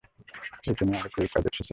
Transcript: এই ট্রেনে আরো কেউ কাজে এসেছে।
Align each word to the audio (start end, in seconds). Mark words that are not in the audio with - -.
এই 0.63 0.73
ট্রেনে 0.77 0.95
আরো 0.97 1.09
কেউ 1.13 1.25
কাজে 1.33 1.49
এসেছে। 1.51 1.61